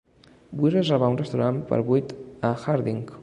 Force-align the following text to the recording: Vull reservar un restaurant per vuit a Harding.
Vull 0.61 0.73
reservar 0.77 1.09
un 1.15 1.19
restaurant 1.21 1.61
per 1.73 1.81
vuit 1.91 2.17
a 2.51 2.55
Harding. 2.65 3.05